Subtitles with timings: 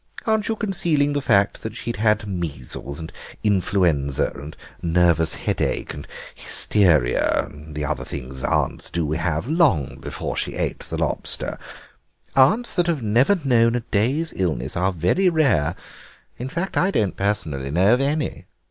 [0.25, 3.11] Aren't you concealing the fact that she'd had measles and
[3.43, 10.35] influenza and nervous headache and hysteria, and other things that aunts do have, long before
[10.35, 11.59] she ate the lobster?
[12.35, 15.75] Aunts that have never known a day's illness are very rare;
[16.35, 18.45] in fact, I don't personally know of any.